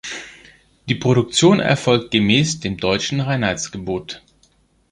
Die 0.89 0.95
Produktion 0.95 1.59
erfolgt 1.59 2.09
gemäß 2.09 2.59
dem 2.59 2.77
Deutschen 2.77 3.19
Reinheitsgebot. 3.21 4.23